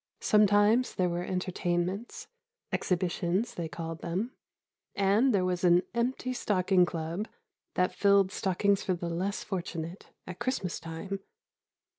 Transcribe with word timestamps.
Sometimes 0.21 0.95
there 0.95 1.09
were 1.09 1.21
entertainments, 1.21 2.27
"exhibitions" 2.71 3.53
they 3.53 3.67
called 3.69 4.01
them, 4.01 4.31
and 4.95 5.31
there 5.31 5.45
was 5.45 5.63
an 5.63 5.83
Empty 5.93 6.33
Stocking 6.33 6.87
Club 6.87 7.27
that 7.75 7.93
filled 7.93 8.31
stockings 8.31 8.81
for 8.83 8.95
the 8.95 9.09
less 9.09 9.43
fortunate, 9.43 10.07
at 10.25 10.39
Christmas 10.39 10.79
time. 10.79 11.19